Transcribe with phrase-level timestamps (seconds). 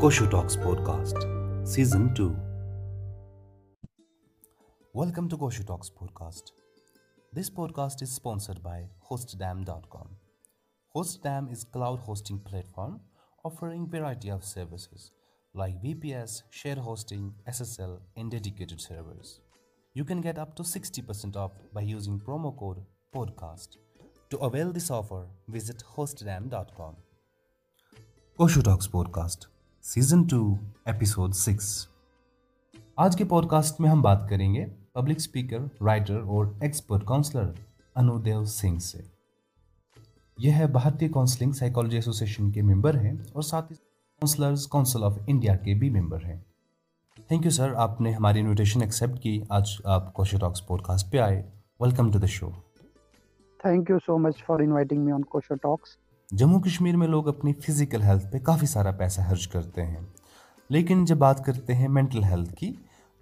[0.00, 1.22] Koshu Talks Podcast
[1.66, 2.36] Season 2.
[4.92, 6.50] Welcome to Koshu Talks Podcast.
[7.32, 10.10] This podcast is sponsored by HostDAM.com.
[10.94, 13.00] HostDAM is a cloud hosting platform
[13.42, 15.12] offering variety of services
[15.54, 19.40] like VPS, shared hosting, SSL, and dedicated servers.
[19.94, 22.82] You can get up to 60% off by using promo code
[23.14, 23.76] PODCAST.
[24.28, 26.96] To avail this offer, visit HostDAM.com.
[28.38, 29.38] Koshu Talks Podcast.
[29.88, 30.36] Season two
[30.90, 31.66] episode six
[33.02, 34.64] آج کے podcast میں ہم بات کریں گے
[34.94, 37.50] public speaker writer اور expert counsellor
[38.00, 39.02] انودیو Singh سے
[40.46, 43.76] یہ ہے بھارتی کاؤنسلنگ سائیکالوجی ایسوسیشن کے ممبر ہیں اور ساتھ ہی
[44.20, 46.36] کاؤنسلرز کاؤنسل آف انڈیا کے بھی ممبر ہیں
[47.28, 51.18] تھینک یو سر آپ نے ہماری انویٹیشن ایکسیپٹ کی آج آپ ٹاکس پوڈ کاسٹ پہ
[51.28, 51.42] آئے
[51.80, 52.50] welcome to the show
[53.62, 55.96] thank you so much for inviting me on Koshu talks
[56.34, 60.00] Jammu Kashmir میں لوگ اپنی فزیکل ہیلتھ پہ کافی سارا پیسہ خرچ کرتے ہیں
[60.70, 62.72] لیکن جب بات کرتے ہیں مینٹل ہیلتھ کی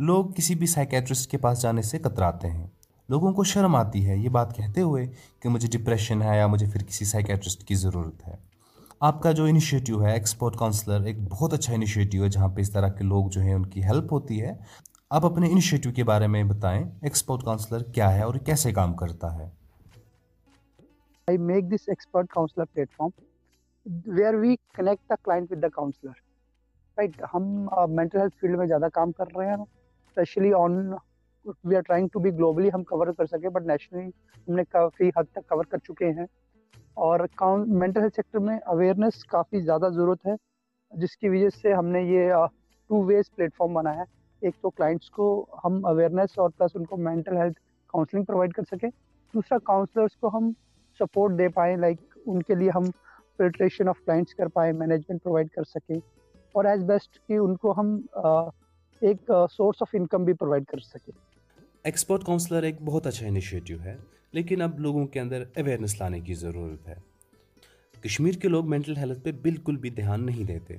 [0.09, 2.67] لوگ کسی بھی سائیکیٹرسٹ کے پاس جانے سے کتراتے ہیں
[3.09, 5.07] لوگوں کو شرم آتی ہے یہ بات کہتے ہوئے
[5.43, 8.37] کہ مجھے ڈپریشن ہے یا مجھے پھر کسی سائیکیٹرسٹ کی ضرورت ہے
[9.09, 12.71] آپ کا جو انیشیٹو ہے ایکسپورٹ کاؤنسلر ایک بہت اچھا انیشیٹیو ہے جہاں پہ اس
[12.73, 14.55] طرح کے لوگ جو ہیں ان کی ہیلپ ہوتی ہے
[15.11, 19.35] آپ اپنے انیشیٹو کے بارے میں بتائیں ایکسپورٹ کاؤنسلر کیا ہے اور کیسے کام کرتا
[19.39, 19.49] ہے
[21.29, 22.65] I make this expert counsellor
[22.97, 26.11] platform where we connect the client with the counsellor
[26.99, 27.43] right ہم
[27.97, 30.77] مینٹل ہیلتھ فیلڈ میں زیادہ کام کر رہے ہیں especially on
[31.65, 34.05] we are trying to be globally ہم کور کر سکیں بٹ نیشنلی
[34.49, 36.27] ہم نے کافی حد تک کور کر چکے ہیں
[37.07, 37.21] اور
[37.67, 40.35] مینٹل ہیلتھ سیکٹر میں اویئرنیس کافی زیادہ ضرورت ہے
[41.03, 42.35] جس کی وجہ سے ہم نے یہ
[42.89, 44.05] ٹو ویز پلیٹ فارم بنایا ہے
[44.47, 45.31] ایک تو کلائنٹس کو
[45.65, 47.59] ہم اویئرنیس اور پلس ان کو مینٹل ہیلتھ
[47.93, 48.89] کاؤنسلنگ پرووائڈ کر سکیں
[49.35, 50.53] دوسرا کاؤنسلرس کو ہم
[50.99, 52.85] سپورٹ دے پائیں لائک ان کے لیے ہم
[53.39, 55.97] فلٹریشن آف کلائنٹس کر کر پائیں مینجمنٹ پرووائڈ سکیں
[56.53, 57.97] اور ایز بیسٹ کہ ان کو ہم
[59.09, 61.13] ایک سورس آف انکم بھی پرووائڈ کر سکیں
[61.91, 63.97] ایکسپرٹ کاؤنسلر ایک بہت اچھا انیشیٹو ہے
[64.37, 66.95] لیکن اب لوگوں کے اندر اویئرنیس لانے کی ضرورت ہے
[68.05, 70.77] کشمیر کے لوگ مینٹل ہیلتھ پہ بالکل بھی دھیان نہیں دیتے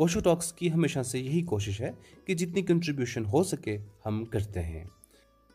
[0.00, 1.90] کوشو ٹاکس کی ہمیشہ سے یہی کوشش ہے
[2.26, 4.84] کہ جتنی کنٹریبیوشن ہو سکے ہم کرتے ہیں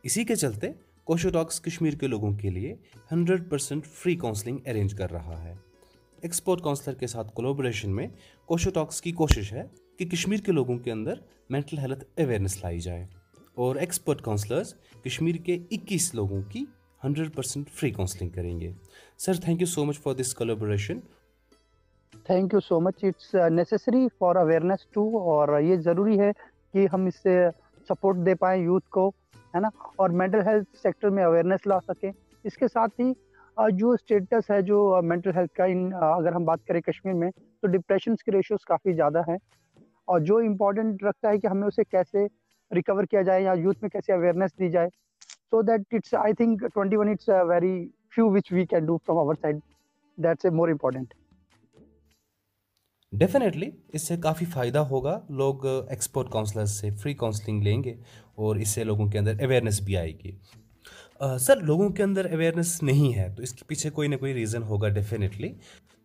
[0.10, 0.72] اسی کے چلتے
[1.06, 2.74] کوشوٹاکس کشمیر کے لوگوں کے لیے
[3.12, 5.54] hundred percent free counselling arrange کر رہا ہے
[6.24, 8.08] ایکسپورٹ کاؤنسلر کے ساتھ کولوبریشن میں
[8.48, 9.64] کوشوٹاکس کی کوشش ہے
[10.00, 11.16] کہ کشمیر کے لوگوں کے اندر
[11.56, 13.06] مینٹل ہیلتھ اویئرنیس لائی جائے
[13.64, 14.74] اور ایکسپرٹ کاؤنسلرز
[15.06, 16.64] کشمیر کے اکیس لوگوں کی
[17.04, 18.72] ہنڈریڈ پرسینٹ فری کاؤنسلنگ کریں گے
[19.26, 21.00] sir thank you so much for this collaboration
[22.28, 26.32] thank you so much it's necessary for awareness too اور یہ ضروری ہے
[26.74, 27.38] کہ ہم اس سے
[27.90, 29.10] سپورٹ دے پائیں یوتھ کو
[29.56, 29.68] ہے نا
[30.02, 32.12] اور مینٹل ہیلتھ سیکٹر میں اویئرنیس لا سکیں
[32.52, 33.12] اس کے ساتھ ہی
[33.78, 34.78] جو اسٹیٹس ہے جو
[35.10, 37.30] مینٹل ہیلتھ کا ان اگر ہم بات کریں کشمیر میں
[37.62, 39.38] تو ڈپریشنس کے ریشیوز کافی زیادہ ہیں
[40.14, 42.26] اور جو امپورٹنٹ رکھتا ہے کہ ہمیں اسے کیسے
[42.76, 44.90] ریکور کیا جائے یا یوتھ میں کیسے اویئرنیس دی جائے
[45.52, 47.76] so that it's I think twenty one it's very
[48.16, 49.60] few which we can do from our side
[50.24, 51.14] that's a more important
[53.20, 57.94] definitely اس سے کافی فائدہ ہوگا لوگ ایکسپورٹ کاؤنسلر سے فری کاؤنسلنگ لیں گے
[58.46, 60.32] اور اس سے لوگوں کے اندر اویئرنیس بھی آئے گی
[61.40, 64.64] سر لوگوں کے اندر اویئرنیس نہیں ہے تو اس کے پیچھے کوئی نہ کوئی ریزن
[64.70, 65.52] ہوگا ڈیفینیٹلی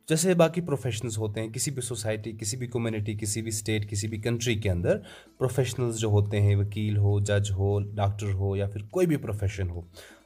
[0.08, 4.08] جیسے باقی پروفیشنلز ہوتے ہیں کسی بھی سوسائٹی کسی بھی کمیونٹی کسی بھی اسٹیٹ کسی
[4.08, 4.98] بھی کنٹری کے اندر
[5.38, 9.70] پروفیشنلز جو ہوتے ہیں وکیل ہو جج ہو ڈاکٹر ہو یا پھر کوئی بھی پروفیشن
[9.70, 9.80] ہو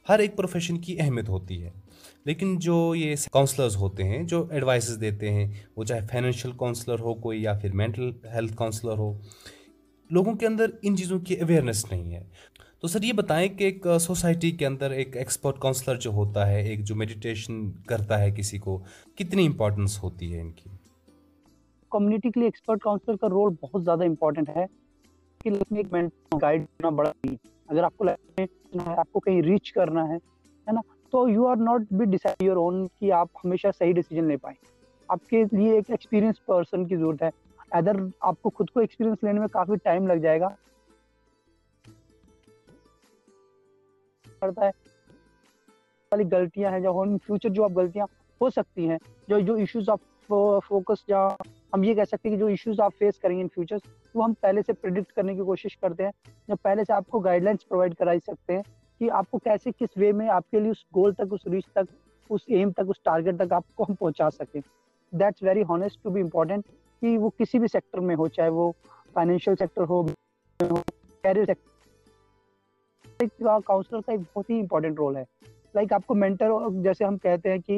[0.09, 1.69] ہر ایک پروفیشن کی اہمیت ہوتی ہے
[2.25, 5.47] لیکن جو یہ کاؤنسلرز ہوتے ہیں جو ایڈوائسز دیتے ہیں
[5.77, 9.11] وہ چاہے فائنینشیل کاؤنسلر ہو کوئی یا پھر مینٹل ہیلتھ کاؤنسلر ہو
[10.17, 12.23] لوگوں کے اندر ان چیزوں کی اویئرنیس نہیں ہے
[12.81, 16.61] تو سر یہ بتائیں کہ ایک سوسائٹی کے اندر ایک ایکسپرٹ کاؤنسلر جو ہوتا ہے
[16.69, 18.77] ایک جو میڈیٹیشن کرتا ہے کسی کو
[19.17, 20.69] کتنی امپورٹنس ہوتی ہے ان کی
[21.91, 24.65] کمیونٹی کے لیے ایکسپرٹ کاؤنسلر کا رول بہت زیادہ امپورٹنٹ ہے
[27.69, 30.15] اگر آپ آپ کو کو کہیں ریچ کرنا ہے
[30.67, 30.79] ہے نا
[31.13, 34.55] تو you are not be decide your own کہ آپ ہمیشہ صحیح ڈیسیجن لے پائیں
[35.15, 37.29] آپ کے لیے ایک ایکسپیرئنس پرسن کی ضرورت ہے
[37.79, 37.95] ادر
[38.29, 40.47] آپ کو خود کو ایکسپیرینس لینے میں کافی ٹائم لگ جائے گا
[44.39, 44.69] پڑتا ہے
[46.11, 48.05] والی غلطیاں ہیں جو ان فیوچر جو آپ غلطیاں
[48.41, 50.33] ہو سکتی ہیں جو جو ایشوز آپ
[50.67, 51.27] فوکس یا
[51.73, 54.23] ہم یہ کہہ سکتے ہیں کہ جو ایشوز آپ فیس کریں گے ان فیوچر وہ
[54.23, 56.11] ہم پہلے سے پرڈکٹ کرنے کی کوشش کرتے ہیں
[56.47, 58.61] یا پہلے سے آپ کو گائیڈ لائنس پرووائڈ کرائی سکتے ہیں
[59.05, 61.65] کہ آپ کو کیسے کس وے میں آپ کے لیے اس گول تک اس ریچ
[61.75, 61.85] تک
[62.33, 64.59] اس ایم تک اس ٹارگیٹ تک آپ کو ہم پہنچا سکیں
[65.19, 65.63] that's very
[66.03, 66.63] to be important
[67.01, 68.71] کہ وہ کسی بھی سیکٹر میں ہو چاہے وہ
[69.13, 70.01] فائنینشیل سیکٹر ہو
[70.59, 76.47] کیریئر سیکٹر کاؤنسلر کا ایک بہت ہی امپورٹینٹ رول ہے لائک like آپ کو مینٹر
[76.83, 77.75] جیسے ہم کہتے ہیں کہ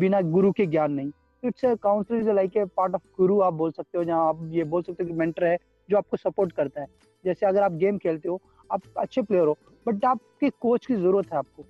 [0.00, 1.10] بنا گرو کے گیان نہیں
[1.42, 4.64] it's counsellor is like a part of guru آپ بول سکتے ہو جہاں آپ یہ
[4.74, 5.56] بول سکتے ہو کہ مینٹر ہے
[5.88, 6.86] جو آپ کو سپورٹ کرتا ہے
[7.24, 8.36] جیسے اگر آپ گیم کھیلتے ہو
[8.68, 9.54] آپ اچھے پلیئر ہو
[9.86, 11.62] بٹ آپ کے کوچ کی ضرورت ہے آپ کو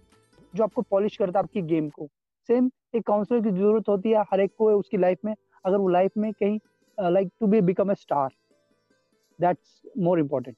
[0.55, 2.07] جو آپ کو پالش کرتا ہے آپ کی گیم کو
[2.47, 5.79] سیم ایک کاؤنسلر کی ضرورت ہوتی ہے ہر ایک کو اس کی لائف میں اگر
[5.81, 6.59] وہ لائف میں کہیں
[7.11, 8.29] like to be become a star
[9.43, 10.57] that's more important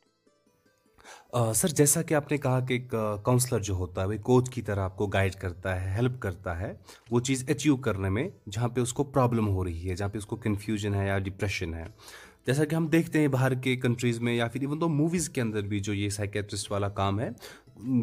[1.54, 2.88] sir جیسا کہ آپ نے کہا کہ ایک
[3.24, 6.58] کاؤنسلر جو ہوتا ہے وہ کوچ کی طرح آپ کو گائیڈ کرتا ہے ہیلپ کرتا
[6.60, 6.72] ہے
[7.10, 10.18] وہ چیز اچیو کرنے میں جہاں پہ اس کو پرابلم ہو رہی ہے جہاں پہ
[10.18, 11.84] اس کو کنفیوژن ہے یا ڈپریشن ہے
[12.46, 15.40] جیسا کہ ہم دیکھتے ہیں باہر کے کنٹریز میں یا پھر ایون تو موویز کے
[15.40, 17.28] اندر بھی جو یہ سائیکیٹرسٹ والا کام ہے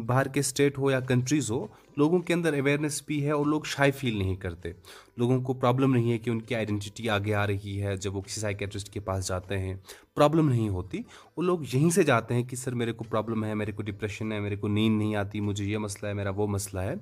[0.06, 1.66] باہر کے اسٹیٹ ہو یا کنٹریز ہو
[1.96, 4.72] لوگوں کے اندر اویئرنیس بھی ہے اور لوگ شائع فیل نہیں کرتے
[5.18, 8.20] لوگوں کو پرابلم نہیں ہے کہ ان کی آئیڈینٹی آگے آ رہی ہے جب وہ
[8.26, 9.74] کسی سائیکیٹرسٹ کے پاس جاتے ہیں
[10.14, 11.00] پرابلم نہیں ہوتی
[11.36, 14.32] وہ لوگ یہیں سے جاتے ہیں کہ سر میرے کو پرابلم ہے میرے کو ڈپریشن
[14.32, 16.94] ہے میرے کو نیند نہیں آتی مجھے یہ مسئلہ ہے میرا وہ مسئلہ ہے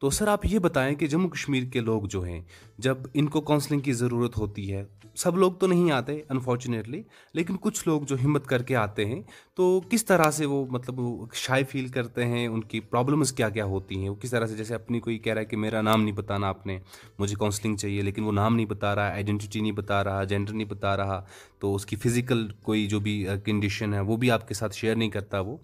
[0.00, 2.40] تو سر آپ یہ بتائیں کہ جموں کشمیر کے لوگ جو ہیں
[2.84, 4.84] جب ان کو کاؤنسلنگ کی ضرورت ہوتی ہے
[5.18, 7.02] سب لوگ تو نہیں آتے انفارچونیٹلی
[7.34, 9.20] لیکن کچھ لوگ جو ہمت کر کے آتے ہیں
[9.56, 11.00] تو کس طرح سے وہ مطلب
[11.44, 14.56] شائع فیل کرتے ہیں ان کی پرابلمز کیا کیا ہوتی ہیں وہ کس طرح سے
[14.56, 16.78] جیسے اپنی کوئی کہہ رہا ہے کہ میرا نام نہیں بتانا آپ نے
[17.18, 20.68] مجھے کاؤنسلنگ چاہیے لیکن وہ نام نہیں بتا رہا آئیڈینٹی نہیں بتا رہا جینڈر نہیں
[20.68, 21.22] بتا رہا
[21.60, 24.74] تو اس کی فزیکل کوئی جو بھی کنڈیشن uh, ہے وہ بھی آپ کے ساتھ
[24.76, 25.56] شیئر نہیں کرتا وہ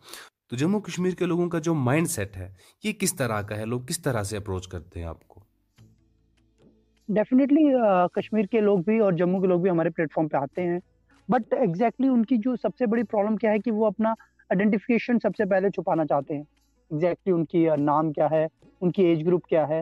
[0.51, 2.49] تو جموں کشمیر کے لوگوں کا جو مائنڈ سیٹ ہے
[2.85, 5.36] یہ کس طرح کا ہے لوگ کس طرح سے اپروچ کرتے ہیں آپ کو
[7.15, 7.63] ڈیفینیٹلی
[8.15, 10.63] کشمیر uh, کے لوگ بھی اور جموں کے لوگ بھی ہمارے پلیٹ فارم پہ آتے
[10.69, 10.79] ہیں
[11.33, 14.09] بٹ ایگزیکٹلی ان کی جو سب سے بڑی پرابلم کیا ہے کہ وہ اپنا
[14.51, 16.43] آئیڈینٹیفیکیشن سب سے پہلے چھپانا چاہتے ہیں
[16.91, 18.47] ایگزیکٹلی ان کی uh, نام کیا ہے
[18.81, 19.81] ان کی ایج گروپ کیا ہے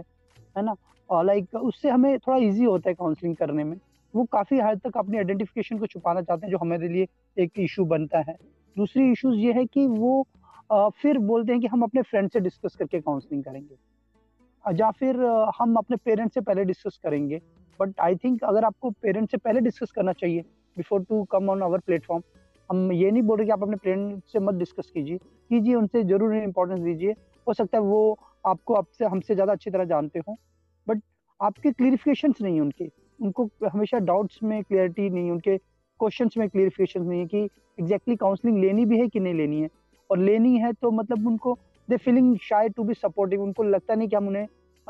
[0.57, 0.73] ہے نا
[1.07, 3.77] اور uh, لائک اس سے ہمیں تھوڑا ایزی ہوتا ہے کاؤنسلنگ کرنے میں
[4.15, 7.07] وہ کافی حد تک اپنی آئیڈینٹیفیکیشن کو چھپانا چاہتے ہیں جو ہمارے لیے
[7.43, 8.35] ایک ایشو بنتا ہے
[8.77, 10.23] دوسری ایشوز یہ ہے کہ وہ
[11.01, 13.75] پھر بولتے ہیں کہ ہم اپنے فرینڈ سے ڈسکس کر کے کاؤنسلنگ کریں گے
[14.79, 15.17] یا پھر
[15.61, 17.39] ہم اپنے پیرنٹ سے پہلے ڈسکس کریں گے
[17.79, 20.43] بٹ آئی تھنک اگر آپ کو پیرنٹس سے پہلے ڈسکس کرنا چاہیے
[20.77, 22.21] before to come on our forum
[22.71, 25.17] ہم یہ نہیں بول رہے کہ آپ اپنے پیرنٹ سے مت ڈسکس کیجیے
[25.49, 27.13] کیجیے ان سے ضرور امپورٹینس دیجیے
[27.47, 28.15] ہو سکتا ہے وہ
[28.51, 30.37] آپ کو آپ سے ہم سے زیادہ اچھی طرح جانتے ہوں
[30.87, 30.99] بٹ
[31.49, 32.87] آپ کے کلیریفکیشنس نہیں ان کے
[33.19, 35.57] ان کو ہمیشہ ڈاؤٹس میں کلیئرٹی نہیں ان کے
[36.05, 37.47] کوشچنس میں کلیئرفکیشنس نہیں ہے کہ
[37.77, 39.67] ایگزیکٹلی کاؤنسلنگ لینی بھی ہے کہ نہیں لینی ہے
[40.09, 41.55] اور لینی ہے تو مطلب ان کو
[41.91, 44.47] دے فیلنگ شاید ٹو بی سپورٹو ان کو لگتا نہیں کہ ہم انہیں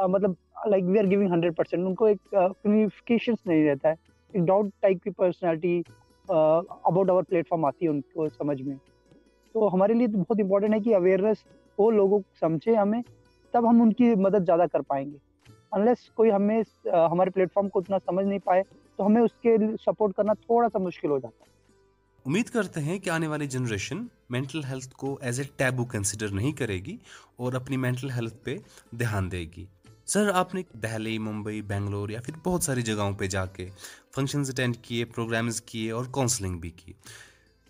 [0.08, 0.32] مطلب
[0.70, 3.94] like we are giving hundred percent ان کو ایک کمیونیفکیشنس نہیں رہتا ہے
[4.32, 5.80] ایک ڈاؤٹ ٹائپ کی پرسنالٹی
[6.28, 8.74] اباؤٹ اوور فارم آتی ہے ان کو سمجھ میں
[9.52, 11.44] تو ہمارے لیے تو بہت امپورٹنٹ ہے کہ اویئرنیس
[11.78, 13.00] وہ لوگوں کو سمجھے ہمیں
[13.52, 15.16] تب ہم ان کی مدد زیادہ کر پائیں گے
[15.76, 16.60] انلیس کوئی ہمیں
[17.10, 18.62] ہمارے پلیٹ فارم کو اتنا سمجھ نہیں پائے
[18.96, 21.52] تو ہمیں اس کے سپورٹ کرنا تھوڑا سا مشکل ہو جاتا ہے
[22.26, 23.96] امید کرتے ہیں کہ آنے والی جنریشن
[24.30, 26.96] مینٹل ہیلتھ کو ایز اے ٹیبو کنسیڈر نہیں کرے گی
[27.42, 28.56] اور اپنی مینٹل ہیلتھ پہ
[28.98, 29.64] دھیان دے گی
[30.12, 33.68] سر آپ نے دہلی ممبئی بنگلور یا پھر بہت ساری جگہوں پہ جا کے
[34.14, 36.92] فنکشنز اٹینڈ کیے پروگرامز کیے اور کاؤنسلنگ بھی کی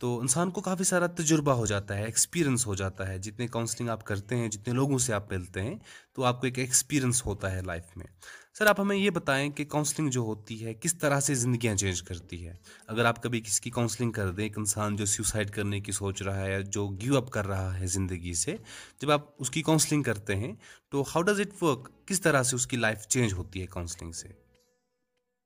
[0.01, 3.89] تو انسان کو کافی سارا تجربہ ہو جاتا ہے ایکسپیرینس ہو جاتا ہے جتنے کاؤنسلنگ
[3.99, 5.77] آپ کرتے ہیں جتنے لوگوں سے آپ ملتے ہیں
[6.15, 8.07] تو آپ کو ایک ایکسپیرینس ہوتا ہے لائف میں
[8.59, 12.03] سر آپ ہمیں یہ بتائیں کہ کاؤنسلنگ جو ہوتی ہے کس طرح سے زندگیاں چینج
[12.09, 12.53] کرتی ہے
[12.93, 16.23] اگر آپ کبھی کسی کی کاؤنسلنگ کر دیں ایک انسان جو سیوسائڈ کرنے کی سوچ
[16.23, 18.57] رہا ہے جو گیو اپ کر رہا ہے زندگی سے
[19.03, 20.53] جب آپ اس کی کاؤنسلنگ کرتے ہیں
[20.93, 24.13] تو ہاؤ ڈز اٹ ورک کس طرح سے اس کی لائف چینج ہوتی ہے کاؤنسلنگ
[24.21, 24.29] سے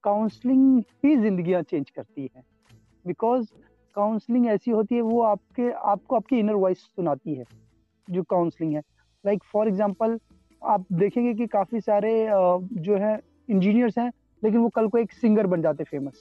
[0.05, 6.17] کاؤنسلنگ ہی زندگیاں چینج کرتی ہے کاؤنسلنگ ایسی ہوتی ہے وہ آپ کے آپ کو
[6.17, 7.45] آپ کی انر وائس سناتی ہے
[8.17, 8.81] جو کاؤنسلنگ ہے
[9.25, 10.17] لائک فار ایگزامپل
[10.71, 12.11] آپ دیکھیں گے کہ کافی سارے
[12.87, 13.15] جو ہیں
[13.49, 14.09] انجینئرس ہیں
[14.43, 16.15] لیکن وہ کل کو ایک سنگر بن جاتے فیمس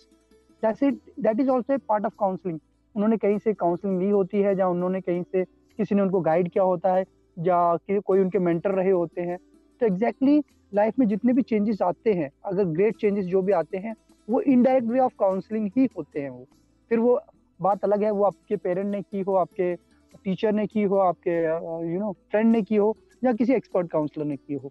[0.61, 0.89] جیسے
[1.23, 2.57] that is also a part of counselling
[2.95, 5.43] انہوں نے کہیں سے کاؤنسلنگ لی ہوتی ہے یا انہوں نے کہیں سے
[5.77, 7.03] کسی نے ان کو گائڈ کیا ہوتا ہے
[7.45, 9.37] یا کہ کوئی ان کے مینٹر رہے ہوتے ہیں
[9.79, 10.39] تو ایگزیکٹلی
[10.79, 13.93] لائف میں جتنے بھی چینجز آتے ہیں اگر گریٹ چینجز جو بھی آتے ہیں
[14.27, 16.45] وہ انڈائریکٹ وے آف کاؤنسلنگ ہی ہوتے ہیں وہ
[16.89, 17.17] پھر وہ
[17.63, 19.75] بات الگ ہے وہ آپ کے پیرنٹ نے کی ہو آپ کے
[20.23, 22.91] ٹیچر نے کی ہو آپ کے یو نو فرینڈ نے کی ہو
[23.23, 24.69] یا کسی ایکسپرٹ کاؤنسلر نے کی ہو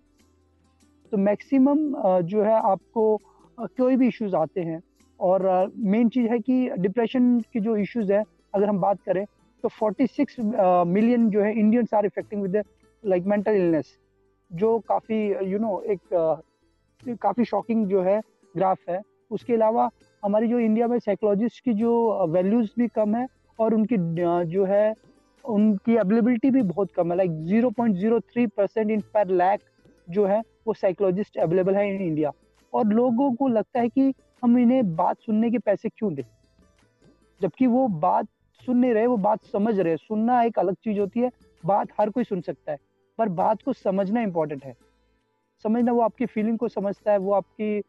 [1.10, 1.96] تو میکسیمم
[2.28, 3.08] جو ہے آپ کو
[3.76, 4.78] کوئی بھی ایشوز آتے ہیں
[5.26, 5.40] اور
[5.94, 8.22] مین چیز ہے کہ ڈپریشن کی جو ایشوز ہیں
[8.52, 9.24] اگر ہم بات کریں
[9.62, 10.38] تو فورٹی سکس
[10.86, 12.56] ملین جو ہے Indians are affecting with
[13.10, 13.86] like mental illness
[14.60, 16.12] جو کافی یو نو ایک
[17.20, 18.18] کافی شاکنگ جو ہے
[18.56, 18.98] گراف ہے
[19.30, 19.88] اس کے علاوہ
[20.24, 21.94] ہماری جو انڈیا میں سائیکولوجسٹ کی جو
[22.32, 23.24] ویلیوز بھی کم ہے
[23.64, 23.96] اور ان کی
[24.52, 24.90] جو ہے
[25.54, 29.24] ان کی اویلیبلٹی بھی بہت کم ہے like zero point zero three percent ان پر
[29.40, 29.60] لیک
[30.14, 32.28] جو ہے وہ سائیکولوجسٹ اویلیبل ہے ان انڈیا
[32.78, 34.10] اور لوگوں کو لگتا ہے کہ
[34.42, 36.22] ہم انہیں بات سننے کے پیسے کیوں دیں
[37.42, 38.34] جبکہ وہ بات
[38.66, 41.28] سن نہیں رہے وہ بات سمجھ رہے سننا ایک الگ چیز ہوتی ہے
[41.66, 42.76] بات ہر کوئی سن سکتا ہے
[43.16, 44.72] پر بات کو سمجھنا امپورٹنٹ ہے
[45.62, 47.80] سمجھنا وہ آپ کی فیلنگ کو سمجھتا ہے وہ آپ کی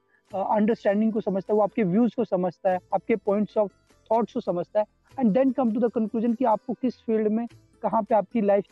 [0.57, 3.67] انڈرسٹینڈنگ کو سمجھتا ہے وہ آپ کے ویوز کو سمجھتا ہے آپ کے پوائنٹس آف
[4.07, 7.45] تھاٹس کو سمجھتا ہے آپ کو کس فیلڈ میں
[7.81, 8.65] کہاں پہ آپ کی لائف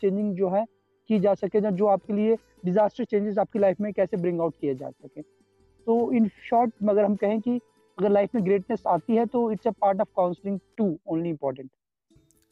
[0.53, 0.63] ہے
[1.07, 1.61] کی جا سکے
[5.85, 7.57] تو ان شارٹ اگر ہم کہیں کہ
[7.97, 9.53] اگر لائف میں گریٹنیس آتی ہے تو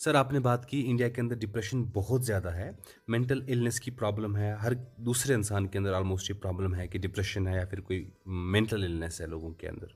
[0.02, 2.70] سر آپ نے بات کی انڈیا کے اندر ڈپریشن بہت زیادہ ہے
[3.16, 4.72] مینٹل کی پرابلم ہے ہر
[5.10, 8.04] دوسرے انسان کے اندر آلموسٹ یہ پرابلم ہے کہ ڈپریشن ہے یا پھر کوئی
[8.58, 9.90] مینٹل ہے لوگوں کے اندر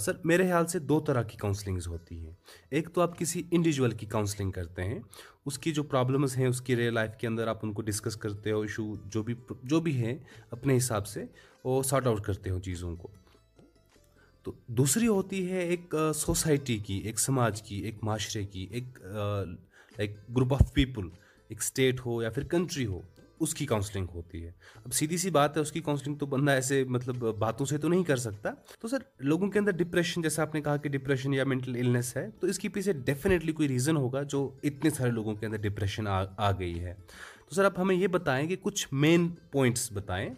[0.00, 2.32] سر میرے خیال سے دو طرح کی کاؤنسلنگز ہوتی ہیں
[2.76, 4.98] ایک تو آپ کسی انڈیجول کی کاؤنسلنگ کرتے ہیں
[5.46, 8.16] اس کی جو پرابلمز ہیں اس کی ریئل لائف کے اندر آپ ان کو ڈسکس
[8.24, 8.84] کرتے ہو ایشو
[9.14, 9.34] جو بھی
[9.70, 10.14] جو بھی ہیں
[10.56, 11.24] اپنے حساب سے
[11.64, 13.08] وہ سارٹ آؤٹ کرتے ہو چیزوں کو
[14.42, 18.98] تو دوسری ہوتی ہے ایک سوسائٹی کی ایک سماج کی ایک معاشرے کی ایک
[19.98, 21.08] لائک گروپ آف پیپل
[21.48, 23.00] ایک اسٹیٹ ہو یا پھر کنٹری ہو
[23.42, 24.50] اس کی کاؤنسلنگ ہوتی ہے
[24.84, 27.88] اب سیدھی سی بات ہے اس کی کاؤنسلنگ تو بندہ ایسے مطلب باتوں سے تو
[27.88, 31.34] نہیں کر سکتا تو سر لوگوں کے اندر ڈپریشن جیسا آپ نے کہا کہ ڈپریشن
[31.34, 35.10] یا مینٹل النس ہے تو اس کے پیچھے ڈیفینیٹلی کوئی ریزن ہوگا جو اتنے سارے
[35.18, 36.06] لوگوں کے اندر ڈپریشن
[36.38, 36.94] آ گئی ہے
[37.48, 40.28] تو سر آپ ہمیں یہ بتائیں کہ کچھ مین پوائنٹس بتائیں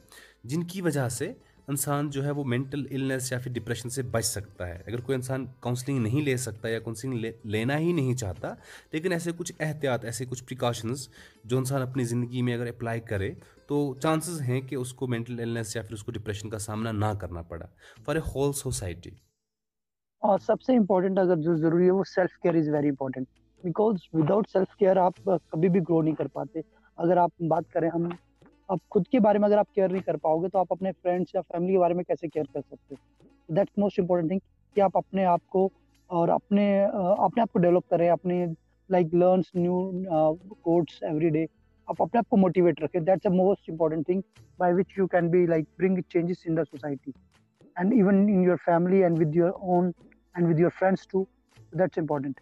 [0.53, 1.33] جن کی وجہ سے
[1.71, 2.85] انسان جو ہے وہ مینٹل
[3.31, 6.79] یا پھر ڈپریشن سے بچ سکتا ہے اگر کوئی انسان کاؤنسلنگ نہیں لے سکتا یا
[6.81, 8.53] کاؤنسلنگ لینا ہی نہیں چاہتا
[8.93, 11.07] لیکن ایسے کچھ احتیاط ایسے کچھ پریکاشنز
[11.53, 13.33] جو انسان اپنی زندگی میں اگر اپلائی کرے
[13.69, 17.13] تو چانسز ہیں کہ اس کو مینٹل یا پھر اس کو ڈپریشن کا سامنا نہ
[17.21, 17.67] کرنا پڑا
[18.05, 19.11] فار اے ہول سوسائٹی
[20.29, 23.27] اور سب سے امپورٹنٹ اگر جو ضروری ہے وہ self care is very important
[23.65, 26.61] because self care آپ کبھی بھی گرو نہیں کر پاتے
[27.05, 28.07] اگر آپ بات کریں ہم
[28.73, 30.91] آپ خود کے بارے میں اگر آپ کیئر نہیں کر پاؤ گے تو آپ اپنے
[31.03, 34.39] فرینڈس یا فیملی کے بارے میں کیسے کیئر کر سکتے ہو دیٹس موسٹ امپورٹنٹ تھنگ
[34.75, 35.69] کہ آپ اپنے آپ کو
[36.19, 38.45] اور اپنے اپنے آپ کو ڈیولپ کریں اپنے
[38.91, 40.33] like learns new
[40.69, 41.45] codes every day
[41.87, 44.21] آپ اپنے آپ کو موٹیویٹ رکھیں that's a most important thing
[44.59, 47.11] by which you can be like bring changes in the society
[47.77, 49.91] and even in your family and with your own
[50.35, 51.25] and with your friends too
[51.79, 52.41] that's important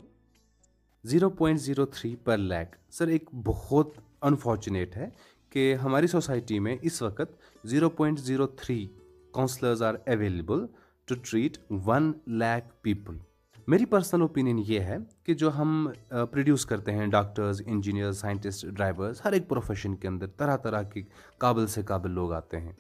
[1.13, 5.09] zero point zero three per lakh sir ایک بہت unfortunate ہے
[5.53, 7.33] کہ ہماری society میں اس وقت
[7.71, 8.87] zero point zero three
[9.35, 10.65] counsellors are available
[11.09, 11.57] to treat
[11.87, 13.17] one lakh people
[13.73, 15.89] میری personal opinion یہ ہے کہ جو ہم
[16.31, 21.03] پروڈیوس کرتے ہیں ڈاکٹرز انجینئر سائنٹسٹ ڈرائیورز ہر ایک پروفیشن کے اندر طرح طرح کے
[21.45, 22.73] قابل سے قابل لوگ آتے ہیں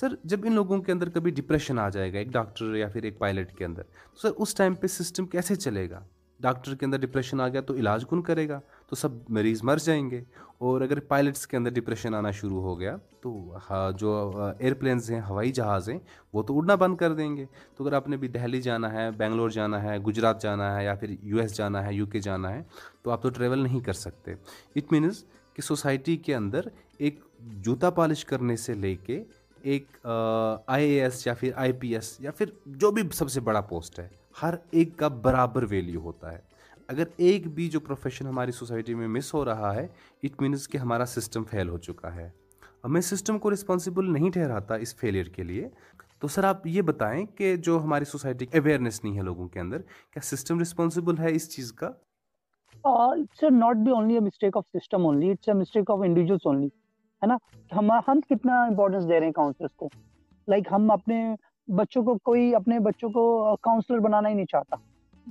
[0.00, 3.02] سر جب ان لوگوں کے اندر کبھی ڈپریشن آ جائے گا ایک ڈاکٹر یا پھر
[3.10, 3.82] ایک پائلٹ کے اندر
[4.12, 6.00] تو سر اس ٹائم پہ سسٹم کیسے چلے گا
[6.42, 8.58] ڈاکٹر کے اندر ڈپریشن آ گیا تو علاج کن کرے گا
[8.90, 10.20] تو سب مریض مر جائیں گے
[10.68, 14.30] اور اگر پائلٹس کے اندر ڈپریشن آنا شروع ہو گیا تو جو
[14.78, 15.98] پلینز ہیں ہوائی جہاز ہیں
[16.34, 17.44] وہ تو اڑنا بند کر دیں گے
[17.76, 20.94] تو اگر آپ نے بھی دہلی جانا ہے بنگلور جانا ہے گجرات جانا ہے یا
[21.00, 22.62] پھر یو ایس جانا ہے یو کے جانا ہے
[23.02, 24.32] تو آپ تو ٹریول نہیں کر سکتے
[24.76, 25.22] اٹ مینز
[25.54, 26.68] کہ سوسائٹی کے اندر
[26.98, 27.20] ایک
[27.64, 29.22] جوتا پالش کرنے سے لے کے
[29.72, 29.96] ایک
[30.66, 32.50] آئی اے ایس یا پھر آئی پی ایس یا پھر
[32.84, 34.08] جو بھی سب سے بڑا پوسٹ ہے
[34.42, 36.48] ہر ایک کا برابر ویلیو ہوتا ہے
[36.90, 39.86] اگر ایک بھی جو پروفیشن ہماری سوسائٹی میں مس ہو رہا ہے
[40.24, 42.24] اٹ مینس کہ ہمارا سسٹم فیل ہو چکا ہے
[42.82, 45.68] اور میں سسٹم کو رسپانسیبل نہیں ٹھہراتا اس فیلئر کے لیے
[46.20, 49.60] تو سر آپ یہ بتائیں کہ جو ہماری سوسائٹی کی اویئرنیس نہیں ہے لوگوں کے
[49.60, 49.82] اندر
[50.12, 51.90] کیا سسٹم رسپانسیبل ہے اس چیز کا
[52.84, 56.66] it's not the only a mistake of system only it's a mistake of individuals only
[57.22, 57.36] ہے نا
[57.78, 59.88] ہم ہم کتنا امپورٹنس دے رہے ہیں کاؤنسلرس کو
[60.50, 61.22] لائک ہم اپنے
[61.80, 63.28] بچوں کو کوئی اپنے بچوں کو
[63.62, 64.76] کاؤنسلر بنانا ہی نہیں چاہتا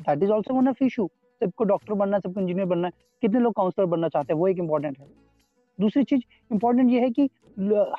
[0.08, 1.06] that is also one of issue
[1.40, 4.34] سب کو ڈاکٹر بننا ہے سب کو انجینئر بننا ہے کتنے لوگ کاؤنسلر بننا چاہتے
[4.34, 5.06] ہیں وہ ایک امپورٹنٹ ہے
[5.82, 6.20] دوسری چیز
[6.52, 7.28] امپورٹنٹ یہ ہے کہ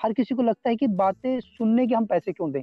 [0.03, 2.61] ہر کسی کو لگتا ہے کہ باتیں سننے کے ہم پیسے کیوں دیں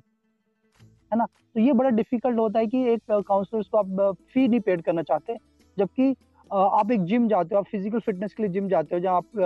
[1.12, 4.60] ہے نا تو یہ بڑا ڈیفیکلٹ ہوتا ہے کہ ایک کاؤنسلر کو آپ فی نہیں
[4.65, 5.34] پیڈ کرنا چاہتے
[5.77, 6.13] جبکہ
[6.60, 9.39] آپ ایک جم جاتے ہو آپ فزیکل فٹنس کے لیے جم جاتے ہو جہاں آپ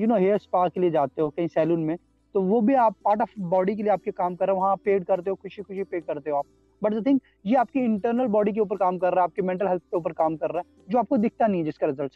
[0.00, 1.96] یو نو ہیئر اسپا کے لیے جاتے ہو کہیں سیلون میں
[2.32, 4.58] تو وہ بھی آپ پارٹ آف باڈی کے لیے آپ کے کام کر رہے ہو
[4.60, 6.44] وہاں پیڈ کرتے ہو خوشی خوشی پے کرتے ہو آپ
[6.84, 9.34] بٹ دا تھنگ یہ آپ کی انٹرنل باڈی کے اوپر کام کر رہا ہے آپ
[9.36, 11.66] کے مینٹل ہیلتھ کے اوپر کام کر رہا ہے جو آپ کو دکھتا نہیں ہے
[11.66, 12.12] جس کا ریزلٹ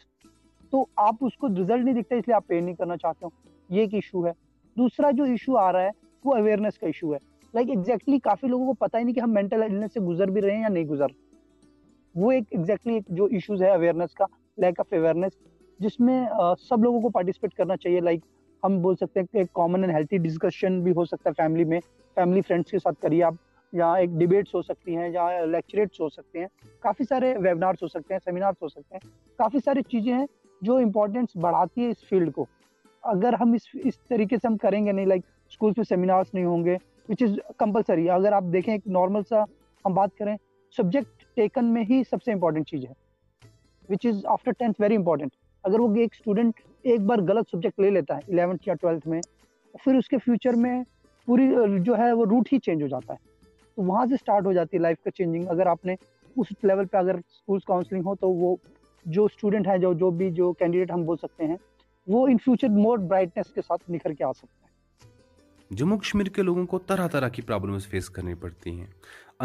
[0.71, 3.29] تو آپ اس کو ریزلٹ نہیں دکھتا اس لیے آپ پیڈ نہیں کرنا چاہتے ہو
[3.75, 4.31] یہ ایک ایشو ہے
[4.77, 5.89] دوسرا جو ایشو آ رہا ہے
[6.25, 7.17] وہ اویئرنیس کا ایشو ہے
[7.53, 10.41] لائک ایگزیکٹلی کافی لوگوں کو پتا ہی نہیں کہ ہم مینٹل ہیلنس سے گزر بھی
[10.41, 11.13] رہے ہیں یا نہیں گزر
[12.23, 14.25] وہ ایک ایگزیکٹلی ایک جو ایشوز ہے اویئرنیس کا
[14.65, 15.37] لیک آف اویئرنیس
[15.85, 16.21] جس میں
[16.69, 18.21] سب لوگوں کو پارٹیسپیٹ کرنا چاہیے لائک
[18.63, 21.63] ہم بول سکتے ہیں کہ ایک کامن اینڈ ہیلتھی ڈسکشن بھی ہو سکتا ہے فیملی
[21.71, 21.79] میں
[22.15, 23.33] فیملی فرینڈس کے ساتھ کریے آپ
[23.75, 26.47] یا ایک ڈبیٹس ہو سکتی ہیں یا لیکچریٹس ہو سکتے ہیں
[26.83, 30.25] کافی سارے ویبنارس ہو سکتے ہیں سیمینارس ہو سکتے ہیں کافی ساری چیزیں ہیں
[30.67, 32.45] جو امپورٹینس بڑھاتی ہے اس فیلڈ کو
[33.15, 36.45] اگر ہم اس اس طریقے سے ہم کریں گے نہیں لائک اسکولس میں سیمینارس نہیں
[36.45, 36.77] ہوں گے
[37.09, 39.43] وچ از کمپلسری اگر آپ دیکھیں ایک نارمل سا
[39.85, 40.35] ہم بات کریں
[40.77, 42.93] سبجیکٹ ٹیکن میں ہی سب سے امپورٹینٹ چیز ہے
[43.89, 45.31] which is after tenth very important
[45.67, 46.29] اگر وہ ایک
[46.91, 48.45] ایک بار غلط سبجیکٹ لے لیتا ہے یا
[49.03, 49.19] میں
[49.83, 50.71] پھر اس کے فیوچر میں
[51.25, 51.47] پوری
[51.85, 53.17] جو ہے وہ روٹ ہی چینج ہو جاتا ہے
[53.75, 55.95] تو وہاں سے ہو جاتی ہے لائف کا چینجنگ اگر آپ نے
[56.41, 58.55] اس لیول پہ اگر اسکولس کاؤنسلنگ ہو تو وہ
[59.17, 61.55] جو اسٹوڈنٹ ہیں جو جو بھی کینڈیڈیٹ ہم بول سکتے ہیں
[62.15, 66.41] وہ ان فیوچر مور برائٹنیس کے ساتھ نکھر کے آ سکتے ہیں جموں کشمیر کے
[66.49, 68.85] لوگوں کو طرح طرح کی پرابلمز فیس کرنی پڑتی ہیں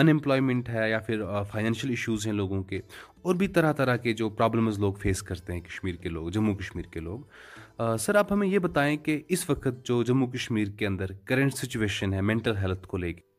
[0.01, 2.79] ان امپلائمنٹ ہے یا پھر فائنینشیل ایشوز ہیں لوگوں کے
[3.27, 6.55] اور بھی طرح طرح کے جو پرابلمز لوگ فیس کرتے ہیں کشمیر کے لوگ جموں
[6.55, 10.87] کشمیر کے لوگ سر آپ ہمیں یہ بتائیں کہ اس وقت جو جموں کشمیر کے
[10.87, 13.31] اندر کرنٹ سچویشن ہے مینٹل ہیلتھ کو لے کے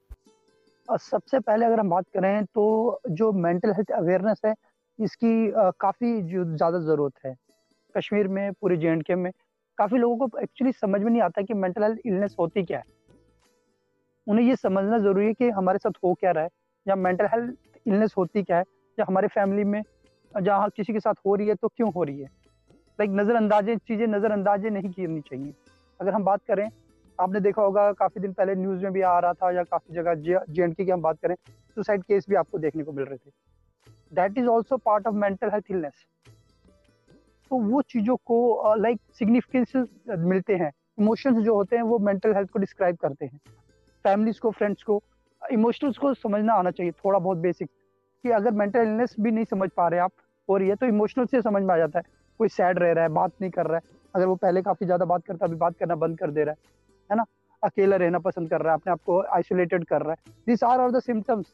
[1.10, 2.66] سب سے پہلے اگر ہم بات کریں تو
[3.20, 4.52] جو مینٹل ہیلتھ اویئرنیس ہے
[5.04, 5.34] اس کی
[5.80, 7.34] کافی جو زیادہ ضرورت ہے
[8.00, 9.32] کشمیر میں پورے جے اینڈ کے میں
[9.78, 12.92] کافی لوگوں کو ایکچولی سمجھ میں نہیں آتا کہ مینٹل ہیلتھ ہوتی کیا ہے
[14.32, 16.48] انہیں یہ سمجھنا ضروری ہے کہ ہمارے ساتھ ہو کیا رہا ہے
[16.86, 18.64] یا مینٹل ہیلتھ النس ہوتی کیا ہے
[18.98, 19.82] یا ہمارے فیملی میں
[20.46, 22.28] جہاں کسی کے ساتھ ہو رہی ہے تو کیوں ہو رہی ہے
[23.00, 25.52] لائک نظر اندازے چیزیں نظر اندازے نہیں کرنی چاہیے
[26.00, 26.66] اگر ہم بات کریں
[27.18, 29.94] آپ نے دیکھا ہوگا کافی دن پہلے نیوز میں بھی آ رہا تھا یا کافی
[29.94, 31.36] جگہ جے اینڈ کے کی ہم بات کریں
[31.76, 33.32] سوسائڈ کیس بھی آپ کو دیکھنے کو مل رہے تھے
[34.16, 35.72] that is also part of mental health
[37.50, 39.76] تو وہ چیزوں کو لائک uh, سگنیفکینس
[40.20, 43.38] ملتے ہیں اموشنس جو ہوتے ہیں وہ مینٹل ہیلتھ کو ڈسکرائب کرتے ہیں
[44.04, 45.00] فیملیز کو فرینڈس کو
[45.50, 47.64] ایموشنلس کو سمجھنا آنا چاہیے تھوڑا بہت بیسک
[48.24, 50.12] کہ اگر مینٹل النیس بھی نہیں سمجھ پا رہے آپ
[50.50, 53.04] ہو رہی ہے تو ایموشنل سے سمجھ میں آ جاتا ہے کوئی سیڈ رہ رہا
[53.04, 55.78] ہے بات نہیں کر رہا ہے اگر وہ پہلے کافی زیادہ بات کرتا ابھی بات
[55.80, 57.24] کرنا بند کر دے رہا ہے ہے نا
[57.68, 60.80] اکیلا رہنا پسند کر رہا ہے اپنے آپ کو آئسولیٹڈ کر رہا ہے these are
[60.80, 61.46] are the symptoms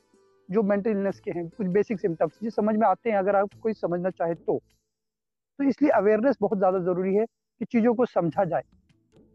[0.53, 3.59] جو مینٹل النس کے ہیں کچھ بیسک سمٹمس یہ سمجھ میں آتے ہیں اگر آپ
[3.61, 7.25] کوئی سمجھنا چاہے تو تو اس لیے اویئرنیس بہت زیادہ ضروری ہے
[7.59, 8.63] کہ چیزوں کو سمجھا جائے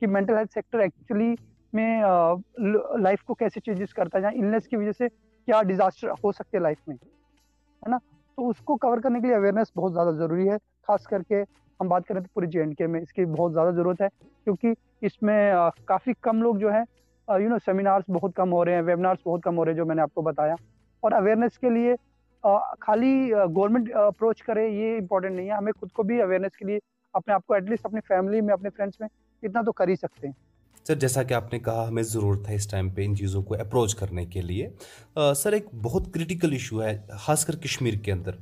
[0.00, 1.34] کہ مینٹل ہیلتھ سیکٹر ایکچولی
[1.74, 2.02] میں
[3.02, 5.08] لائف کو کیسے چینجز کرتا ہے یا کی وجہ سے
[5.46, 7.96] کیا ڈیزاسٹر ہو سکتے لائف میں ہے نا
[8.36, 10.56] تو اس کو کور کرنے کے لیے اویئرنیس بہت زیادہ ضروری ہے
[10.88, 11.42] خاص کر کے
[11.80, 14.08] ہم بات کریں تو پورے جے اینڈ کے میں اس کی بہت زیادہ ضرورت ہے
[14.44, 14.74] کیونکہ
[15.08, 15.38] اس میں
[15.84, 16.84] کافی کم لوگ جو ہیں
[17.42, 19.86] یو نو سیمینارس بہت کم ہو رہے ہیں ویبینارس بہت کم ہو رہے ہیں جو
[19.86, 20.54] میں نے آپ کو بتایا
[21.06, 21.94] اور اویئرنیس کے لیے
[22.86, 23.14] خالی
[23.56, 26.78] گورنمنٹ اپروچ کرے یہ امپورٹنٹ نہیں ہے ہمیں خود کو بھی اویئرنیس کے لیے
[27.20, 29.08] اپنے آپ کو ایٹ لیسٹ اپنی فیملی میں اپنے فرینڈس میں
[29.42, 30.32] اتنا تو کر ہی سکتے ہیں
[30.88, 33.54] سر جیسا کہ آپ نے کہا ہمیں ضرورت ہے اس ٹائم پہ ان چیزوں کو
[33.60, 34.68] اپروچ کرنے کے لیے
[35.42, 38.34] سر ایک بہت کرٹیکل ایشو ہے خاص کر کشمیر کے اندر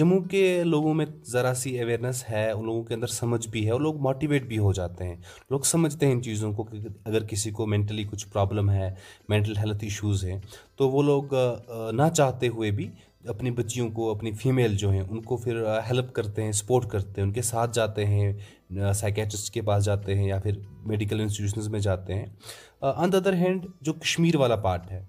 [0.00, 3.70] جموں کے لوگوں میں ذرا سی اویئرنیس ہے ان لوگوں کے اندر سمجھ بھی ہے
[3.72, 5.16] اور لوگ موٹیویٹ بھی ہو جاتے ہیں
[5.50, 8.94] لوگ سمجھتے ہیں ان چیزوں کو کہ اگر کسی کو مینٹلی کچھ پرابلم ہے
[9.28, 10.38] مینٹل ہیلتھ ایشوز ہیں
[10.78, 11.34] تو وہ لوگ
[12.02, 12.88] نہ چاہتے ہوئے بھی
[13.28, 15.56] اپنی بچیوں کو اپنی فیمیل جو ہیں ان کو پھر
[15.88, 18.32] ہیلپ کرتے ہیں سپورٹ کرتے ہیں ان کے ساتھ جاتے ہیں
[18.96, 22.26] سائیکیٹرسٹ کے پاس جاتے ہیں یا پھر میڈیکل انسٹیٹیوشنز میں جاتے ہیں
[22.94, 25.02] آن دا ادر ہینڈ جو کشمیر والا پارٹ ہے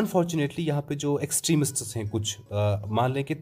[0.00, 2.36] انفارچونیٹلی یہاں پہ جو ایکسٹریمسٹس ہیں کچھ
[2.88, 3.34] مان لیں کہ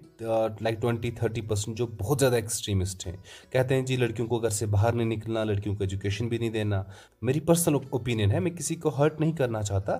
[0.60, 3.12] لائک ٹوینٹی تھرٹی پرسینٹ جو بہت زیادہ ایکسٹریمسٹ ہیں
[3.50, 6.50] کہتے ہیں جی لڑکیوں کو گھر سے باہر نہیں نکلنا لڑکیوں کو ایجوکیشن بھی نہیں
[6.56, 6.82] دینا
[7.30, 9.96] میری پرسنل اوپینین ہے میں کسی کو ہرٹ نہیں کرنا چاہتا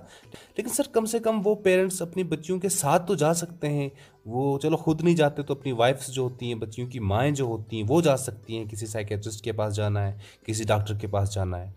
[0.57, 3.89] لیکن سر کم سے کم وہ پیرنٹس اپنی بچیوں کے ساتھ تو جا سکتے ہیں
[4.33, 7.45] وہ چلو خود نہیں جاتے تو اپنی وائفس جو ہوتی ہیں بچیوں کی مائیں جو
[7.45, 11.07] ہوتی ہیں وہ جا سکتی ہیں کسی سائیکیٹرسٹ کے پاس جانا ہے کسی ڈاکٹر کے
[11.15, 11.69] پاس جانا ہے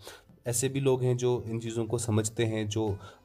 [0.51, 2.83] ایسے بھی لوگ ہیں جو ان چیزوں کو سمجھتے ہیں جو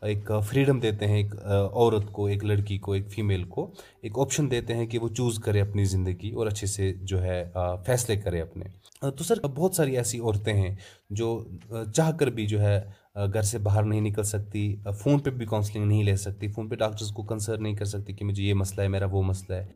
[0.09, 3.69] ایک فریڈم دیتے ہیں ایک عورت کو ایک لڑکی کو ایک فیمیل کو
[4.01, 7.43] ایک آپشن دیتے ہیں کہ وہ چوز کرے اپنی زندگی اور اچھے سے جو ہے
[7.85, 8.65] فیصلے کرے اپنے
[9.17, 10.73] تو سر بہت ساری ایسی عورتیں ہیں
[11.21, 11.43] جو
[11.95, 12.79] چاہ کر بھی جو ہے
[13.33, 14.63] گھر سے باہر نہیں نکل سکتی
[15.03, 18.13] فون پہ بھی کاؤنسلنگ نہیں لے سکتی فون پہ ڈاکٹرز کو کنسرن نہیں کر سکتی
[18.13, 19.67] کہ مجھے یہ مسئلہ ہے میرا وہ مسئلہ ہے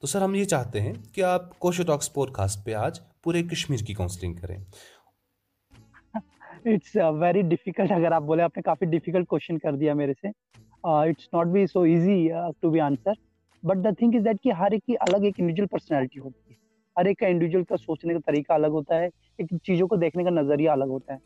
[0.00, 3.42] تو سر ہم یہ چاہتے ہیں کہ آپ کوشو ٹاکس پوڈ کاسٹ پہ آج پورے
[3.50, 4.56] کشمیر کی کاؤنسلنگ کریں
[6.70, 10.28] اٹس ویری ڈیفیکلٹ اگر آپ بولے آپ نے کافی ڈیفیکلٹ کوشچن کر دیا میرے سے
[10.88, 12.26] it's not be so easy
[12.60, 13.12] to be answer
[13.68, 16.60] but the think is that کہ ہر ایک کی الگ ایک انڈیویجل پرسنالٹی ہوتی ہے
[17.00, 19.06] ہر ایک کا انڈیویجول کا سوچنے کا طریقہ الگ ہوتا ہے
[19.38, 21.18] ایک چیزوں کو دیکھنے کا نظریہ الگ ہوتا ہے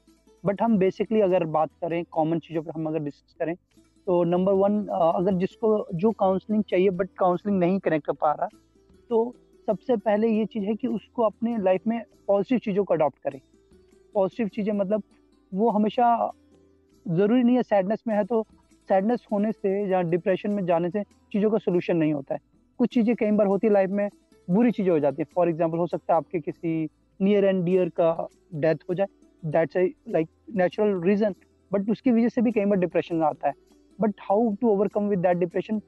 [0.46, 3.55] بٹ ہم بیسکلی اگر بات کریں کامن چیزوں پہ ہم اگر ڈسکس کریں
[4.07, 8.12] تو نمبر ون uh, اگر جس کو جو کاؤنسلنگ چاہیے بٹ کاؤنسلنگ نہیں کنیکٹ کر
[8.20, 8.46] پا رہا
[9.09, 9.31] تو
[9.66, 12.92] سب سے پہلے یہ چیز ہے کہ اس کو اپنے لائف میں پازیٹیو چیزوں کو
[12.94, 13.38] اڈاپٹ کریں
[14.14, 15.01] پازیٹیو چیزیں مطلب
[15.53, 16.17] وہ ہمیشہ
[17.17, 18.43] ضروری نہیں ہے سیڈنس میں ہے تو
[18.89, 22.45] سیڈنس ہونے سے یا ڈپریشن میں جانے سے چیزوں کا سلوشن نہیں ہوتا ہے
[22.79, 24.09] کچھ چیزیں کئی بار ہوتی لائف میں
[24.57, 26.87] بری چیزیں ہو جاتی ہیں فار ایگزامپل ہو سکتا ہے آپ کے کسی
[27.21, 28.15] نیئر اینڈ ڈیئر کا
[28.61, 30.27] ڈیتھ ہو جائے that's a like
[30.59, 31.33] natural reason
[31.73, 33.65] but اس کی وجہ سے بھی کئی بار ڈپریشن آتا ہے
[34.03, 35.79] but how to overcome with that depression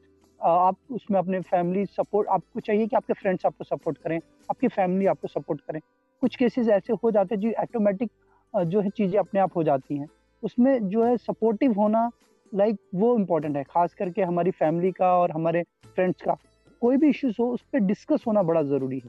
[0.51, 3.65] آپ اس میں اپنے فیملی سپورٹ آپ کو چاہیے کہ آپ کے فرینڈس آپ کو
[3.65, 4.19] سپورٹ کریں
[4.49, 5.81] آپ کی فیملی آپ کو سپورٹ کریں
[6.23, 8.13] کچھ کیسز ایسے ہو جاتے ہیں جو ایٹومیٹک
[8.71, 10.07] جو ہے چیزیں اپنے آپ ہو جاتی ہیں
[10.43, 12.09] اس میں جو ہے سپورٹیو ہونا
[12.59, 15.63] لائک وہ امپورٹنٹ ہے خاص کر کے ہماری فیملی کا اور ہمارے
[15.97, 16.35] فرینڈس کا
[16.81, 19.09] کوئی بھی ایشوز ہو اس پہ ڈسکس ہونا بڑا ضروری ہے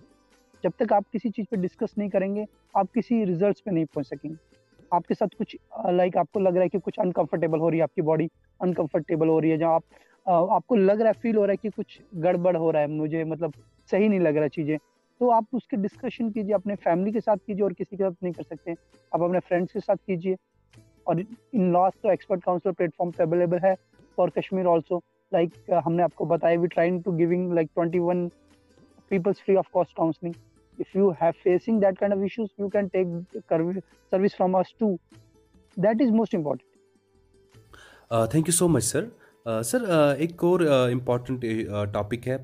[0.64, 2.44] جب تک آپ کسی چیز پہ ڈسکس نہیں کریں گے
[2.80, 4.36] آپ کسی ریزلٹس پہ نہیں پہنچ سکیں گے
[4.98, 5.56] آپ کے ساتھ کچھ
[5.96, 8.28] لائک آپ کو لگ رہا ہے کہ کچھ انکمفرٹیبل ہو رہی ہے آپ کی باڈی
[8.62, 11.68] انکمفرٹیبل ہو رہی ہے جہاں آپ آپ کو لگ رہا ہے فیل ہو رہا ہے
[11.68, 13.50] کہ کچھ گڑبڑ ہو رہا ہے مجھے مطلب
[13.92, 14.78] صحیح نہیں لگ رہا چیزیں
[15.20, 18.14] تو آپ اس کے ڈسکشن کیجیے اپنے فیملی کے ساتھ کیجیے اور کسی کے ساتھ
[18.24, 18.74] نہیں کر سکتے
[19.12, 20.36] آپ اپنے فرینڈس کے ساتھ کیجیے
[21.12, 21.16] اور
[21.54, 22.74] ان تو ایکسپرٹ فارم
[23.12, 23.74] پہ اویلیبل ہے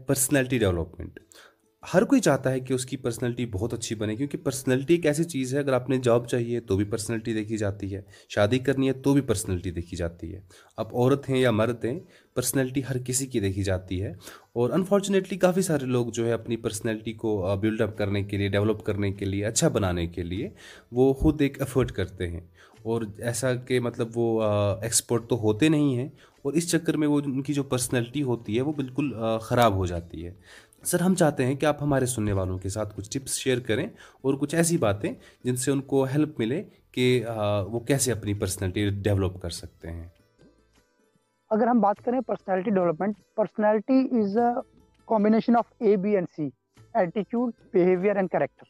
[0.05, 1.19] پرسنالٹی ڈیولپمنٹ
[1.93, 5.23] ہر کوئی چاہتا ہے کہ اس کی پرسنالٹی بہت اچھی بنے کیونکہ پرسنالٹی ایک ایسی
[5.23, 8.01] چیز ہے اگر آپ نے جاب چاہیے تو بھی پرسنلٹی دیکھی جاتی ہے
[8.35, 10.39] شادی کرنی ہے تو بھی پرسنلٹی دیکھی جاتی ہے
[10.83, 11.99] اب عورت ہیں یا مرد ہیں
[12.35, 14.13] پرسنالٹی ہر کسی کی دیکھی جاتی ہے
[14.61, 18.47] اور انفارچونیٹلی کافی سارے لوگ جو ہے اپنی پرسنالٹی کو بلڈ اپ کرنے کے لیے
[18.57, 20.49] ڈیولپ کرنے کے لیے اچھا بنانے کے لیے
[20.99, 22.41] وہ خود ایک افورڈ کرتے ہیں
[22.93, 26.07] اور ایسا کہ مطلب وہ ایکسپرٹ تو ہوتے نہیں ہیں
[26.45, 29.11] اور اس چکر میں وہ ان کی جو پرسنالٹی ہوتی ہے وہ بالکل
[29.43, 30.31] خراب ہو جاتی ہے
[30.87, 33.85] سر ہم چاہتے ہیں کہ آپ ہمارے سننے والوں کے ساتھ کچھ ٹپس شیئر کریں
[33.85, 35.11] اور کچھ ایسی باتیں
[35.43, 36.61] جن سے ان کو ہیلپ ملے
[36.97, 37.05] کہ
[37.71, 40.07] وہ کیسے اپنی پرسنالٹی ڈیولپ کر سکتے ہیں
[41.55, 44.43] اگر ہم بات کریں personality development personality is a
[45.07, 46.49] combination of A B and C
[46.99, 48.65] attitude behaviour and character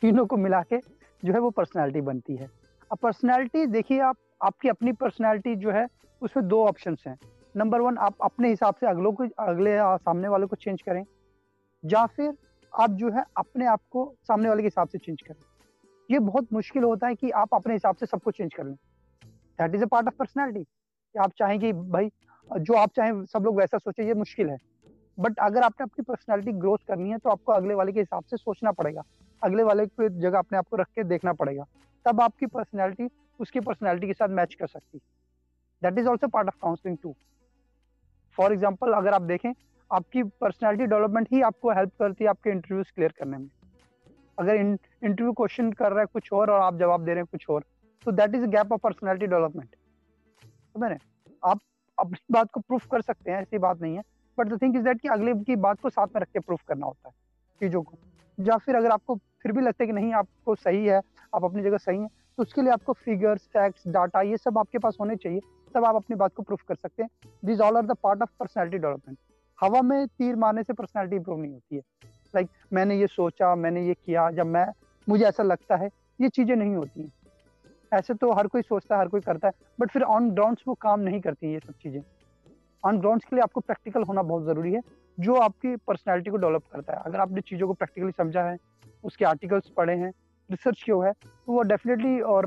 [0.00, 0.76] تینوں کو ملا کے
[1.22, 2.46] جو ہے وہ پرسنالٹی بنتی ہے
[2.90, 4.16] اب پرسنالٹی دیکھیے آپ
[4.48, 5.84] آپ کی اپنی پرسنالٹی جو ہے
[6.20, 7.14] اس میں دو آپشنس ہیں
[7.62, 11.02] نمبر ون آپ اپنے حساب سے اگلوں کو اگلے سامنے والوں کو چینج کریں
[11.92, 12.30] یا پھر
[12.82, 15.42] آپ جو ہے اپنے آپ کو سامنے والے کے حساب سے چینج کریں
[16.08, 18.74] یہ بہت مشکل ہوتا ہے کہ آپ اپنے حساب سے سب کو چینج کر لیں
[19.58, 20.62] that is a part of personality
[21.24, 22.08] آپ چاہیں کہ بھائی
[22.66, 24.56] جو آپ چاہیں سب لوگ ویسا سوچیں یہ مشکل ہے
[25.22, 28.02] بٹ اگر آپ نے اپنی پرسنالٹی گروتھ کرنی ہے تو آپ کو اگلے والے کے
[28.02, 29.00] حساب سے سوچنا پڑے گا
[29.48, 31.62] اگلے والے کو جگہ اپنے آپ کو رکھ کے دیکھنا پڑے گا
[32.04, 33.06] تب آپ کی پرسنالٹی
[33.38, 34.98] اس کی پرسنالٹی کے ساتھ میچ کر سکتی
[35.82, 37.12] that is also part of counselling too
[38.36, 39.52] for example اگر آپ دیکھیں
[39.96, 43.36] آپ کی پرسنالٹی ڈیولپمنٹ ہی آپ کو ہیلپ کرتی ہے آپ کے انٹرویوز کلیئر کرنے
[43.36, 43.46] میں
[44.42, 47.48] اگر انٹرویو کوشچن کر رہے ہیں کچھ اور اور آپ جواب دے رہے ہیں کچھ
[47.50, 47.62] اور
[48.04, 50.94] تو that is a gap of personality development
[51.40, 51.58] آپ
[52.04, 54.02] اپنی بات کو پروف کر سکتے ہیں ایسی بات نہیں ہے
[54.38, 56.64] but the think is that کہ اگلے کی بات کو ساتھ میں رکھ کے پروف
[56.66, 57.96] کرنا ہوتا ہے چیزوں کو
[58.46, 60.98] یا پھر اگر آپ کو پھر بھی لگتا ہے کہ نہیں آپ کو صحیح ہے
[61.32, 64.36] آپ اپنی جگہ صحیح ہیں تو اس کے لیے آپ کو فگرس فیکٹس ڈاٹا یہ
[64.44, 65.40] سب آپ کے پاس ہونے چاہیے
[65.72, 68.36] تب آپ اپنی بات کو پروف کر سکتے ہیں these all are the part of
[68.38, 69.18] personality development
[69.62, 73.54] ہوا میں تیر مارنے سے پرسنالٹی امپروو نہیں ہوتی ہے لائک میں نے یہ سوچا
[73.62, 74.64] میں نے یہ کیا جب میں
[75.08, 77.08] مجھے ایسا لگتا ہے یہ چیزیں نہیں ہوتی ہیں
[77.96, 80.74] ایسے تو ہر کوئی سوچتا ہے ہر کوئی کرتا ہے بٹ پھر آن گراؤنڈس وہ
[80.84, 82.00] کام نہیں کرتی ہیں یہ سب چیزیں
[82.82, 84.80] آن گراؤنڈس کے لیے آپ کو پریکٹیکل ہونا بہت ضروری ہے
[85.24, 88.48] جو آپ کی پرسنالٹی کو ڈیولپ کرتا ہے اگر آپ نے چیزوں کو پریکٹیکلی سمجھا
[88.50, 88.54] ہے
[89.02, 90.10] اس کے آرٹیکلس پڑھے ہیں
[90.50, 92.44] ریسرچ کیوں ہے تو وہ ڈیفینیٹلی اور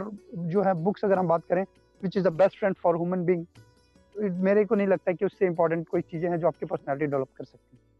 [0.54, 1.64] جو ہے بکس اگر ہم بات کریں
[2.04, 3.44] which is the best friend for human being
[4.20, 7.06] میرے کو نہیں لگتا کہ اس سے امپورٹنٹ کوئی چیزیں ہیں جو آپ کی پرسنالٹی
[7.06, 7.92] ڈیولپ کر سکتی ہیں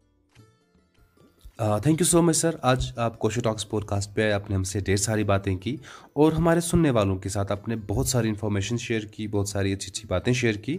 [1.82, 4.56] تھینک یو سو مچ سر آج آپ کوشو ٹاکس پوڈ کاسٹ پہ آئے آپ نے
[4.56, 5.76] ہم سے ڈھیر ساری باتیں کی
[6.22, 9.72] اور ہمارے سننے والوں کے ساتھ آپ نے بہت ساری انفارمیشن شیئر کی بہت ساری
[9.72, 10.76] اچھی اچھی باتیں شیئر کی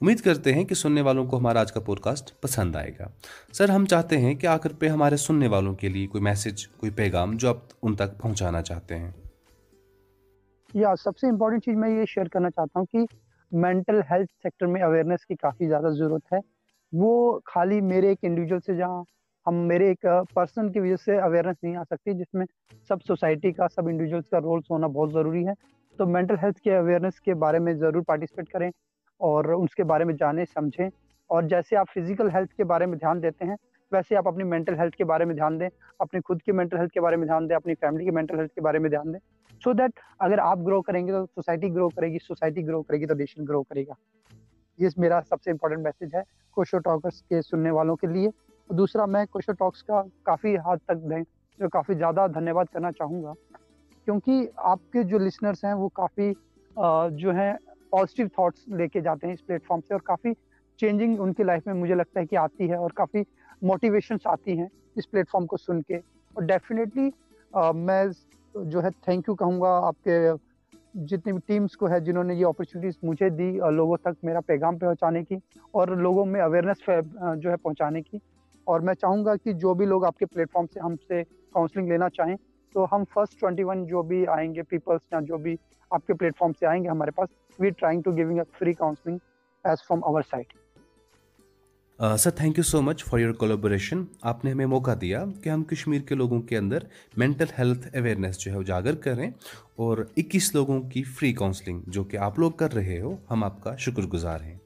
[0.00, 3.08] امید کرتے ہیں کہ سننے والوں کو ہمارا آج کا پوڈ کاسٹ پسند آئے گا
[3.58, 6.92] سر ہم چاہتے ہیں کہ آخر پہ ہمارے سننے والوں کے لیے کوئی میسج کوئی
[7.00, 9.10] پیغام جو آپ ان تک پہنچانا چاہتے ہیں
[10.82, 13.14] یا سب سے امپورٹنٹ چیز میں یہ شیئر کرنا چاہتا ہوں کہ
[13.62, 16.38] مینٹل ہیلتھ سیکٹر میں اویئرنیس کی کافی زیادہ ضرورت ہے
[17.00, 19.02] وہ خالی میرے ایک انڈیویجول سے جہاں
[19.46, 22.46] ہم میرے ایک پرسن کی وجہ سے اویئرنیس نہیں آ سکتی جس میں
[22.88, 25.52] سب سوسائٹی کا سب انڈیویجولس کا رولس ہونا بہت ضروری ہے
[25.98, 28.68] تو مینٹل ہیلتھ کے اویئرنیس کے بارے میں ضرور پارٹیسپیٹ کریں
[29.28, 30.88] اور اس کے بارے میں جانیں سمجھیں
[31.34, 33.56] اور جیسے آپ فزیکل ہیلتھ کے بارے میں دھیان دیتے ہیں
[33.92, 36.92] ویسے آپ اپنی مینٹل ہیلتھ کے بارے میں دھیان دیں اپنے خود کی مینٹل ہیلتھ
[36.92, 39.18] کے بارے میں دھیان دیں اپنی فیملی کی مینٹل ہیلتھ کے بارے میں دھیان دیں
[39.64, 42.98] سو دیٹ اگر آپ گرو کریں گے تو سوسائٹی گرو کرے گی سوسائٹی گرو کرے
[43.00, 43.92] گی تو نیشن گرو کرے گا
[44.82, 46.20] یہ میرا سب سے امپورٹنٹ میسیج ہے
[46.54, 50.84] کوشو ٹاکرس کے سننے والوں کے لیے اور دوسرا میں کوشو ٹاکس کا کافی حد
[50.88, 51.22] تک دیں
[51.60, 53.32] جو کافی زیادہ دھنیہ واد کرنا چاہوں گا
[54.04, 56.32] کیونکہ آپ کے جو لسنرس ہیں وہ کافی
[57.22, 57.52] جو ہیں
[57.90, 60.32] پازیٹیو تھاٹس لے کے جاتے ہیں اس پلیٹ فارم سے اور کافی
[60.80, 63.22] چینجنگ ان کی لائف میں مجھے لگتا ہے کہ آتی ہے اور کافی
[63.70, 64.66] موٹیویشنس آتی ہیں
[64.96, 65.96] اس پلیٹ فارم کو سن کے
[66.34, 67.10] اور ڈیفینیٹلی
[67.74, 68.02] میں
[68.70, 70.18] جو ہے تھینک یو کہوں گا آپ کے
[71.08, 74.78] جتنی بھی ٹیمس کو ہے جنہوں نے یہ اپرچونیٹیز مجھے دی لوگوں تک میرا پیغام
[74.78, 75.36] پہنچانے کی
[75.78, 76.88] اور لوگوں میں اویئرنیس
[77.42, 78.18] جو ہے پہنچانے کی
[78.72, 81.22] اور میں چاہوں گا کہ جو بھی لوگ آپ کے پلیٹ فارم سے ہم سے
[81.52, 82.36] کاؤنسلنگ لینا چاہیں
[82.74, 85.56] تو ہم فرسٹ ٹوئنٹی ون جو بھی آئیں گے پیپلس یا جو بھی
[85.90, 88.72] آپ کے پلیٹ فارم سے آئیں گے ہمارے پاس we trying to giving a free
[88.82, 89.18] counselling
[89.68, 90.57] as from our side
[92.18, 95.62] sir thank you so much for your collaboration آپ نے ہمیں موقع دیا کہ ہم
[95.70, 96.82] کشمیر کے لوگوں کے اندر
[97.18, 99.26] مینٹل ہیلتھ اویئرنیس جو ہے اجاگر کریں
[99.86, 103.60] اور اکیس لوگوں کی فری کاؤنسلنگ جو کہ آپ لوگ کر رہے ہو ہم آپ
[103.62, 104.56] کا شکر گزار ہیں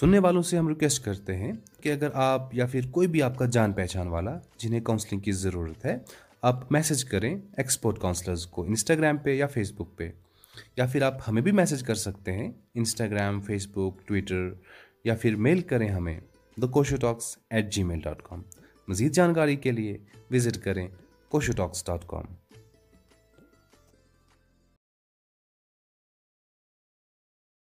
[0.00, 1.52] سننے والوں سے ہم ریکویسٹ کرتے ہیں
[1.82, 5.32] کہ اگر آپ یا پھر کوئی بھی آپ کا جان پہچان والا جنہیں کاؤنسلنگ کی
[5.44, 5.96] ضرورت ہے
[6.52, 10.10] آپ میسج کریں ایکسپورٹ کاؤنسلرز کو انسٹاگرام پہ یا فیس بک پہ
[10.76, 14.48] یا پھر آپ ہمیں بھی میسج کر سکتے ہیں انسٹاگرام فیس بک ٹویٹر
[15.04, 16.18] یا پھر میل کریں ہمیں
[16.62, 18.42] the Koshur talks at Gmail dot com
[18.88, 19.96] مزید جانکاری کے لیے
[20.30, 20.86] وزٹ کریں
[21.30, 22.49] کوشو ٹاکس ڈاٹ کام